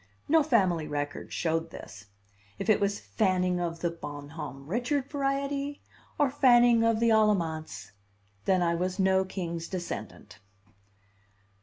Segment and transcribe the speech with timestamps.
[0.27, 2.07] No family record showed this.
[2.57, 5.79] If it was Fanning of the Bon Homme Richard variety,
[6.17, 7.91] or Fanning of the Alamance,
[8.45, 10.39] then I was no king's descendant.